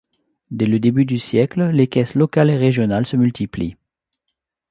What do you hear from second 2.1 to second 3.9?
locales et régionales se multiplient.